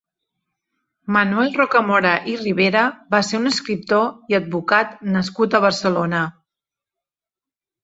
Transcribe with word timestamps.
Manuel 1.17 1.51
Rocamora 1.57 2.13
i 2.31 2.33
Rivera 2.39 2.87
va 3.17 3.21
ser 3.29 3.41
un 3.43 3.47
escriptor 3.51 4.33
i 4.35 4.39
advocat 4.41 4.99
nascut 5.19 5.55
a 5.61 5.65
Barcelona. 5.69 6.27